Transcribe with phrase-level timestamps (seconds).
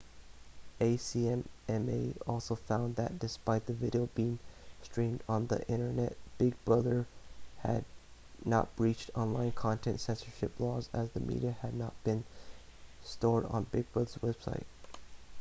[0.79, 4.39] the acma also found that despite the video being
[4.81, 7.05] streamed on the internet big brother
[7.59, 7.85] had
[8.43, 12.23] not breached online content censorship laws as the media had not been
[13.03, 14.63] stored on big brother's website